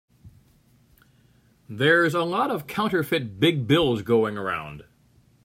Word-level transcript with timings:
There's 1.69 2.15
a 2.15 2.23
lot 2.23 2.49
of 2.49 2.65
counterfeit 2.65 3.39
big 3.39 3.67
bills 3.67 4.01
going 4.01 4.35
around. 4.35 4.83